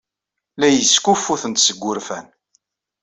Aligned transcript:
La 0.59 0.67
iyi-skuffutent 0.69 1.63
seg 1.65 1.77
wurfan. 1.81 2.25